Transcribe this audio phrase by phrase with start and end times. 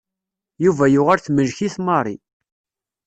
[0.63, 2.15] Yuba yuɣal temmlek-it Mary.